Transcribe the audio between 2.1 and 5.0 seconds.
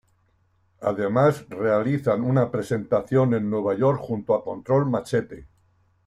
una presentación en Nueva York junto a Control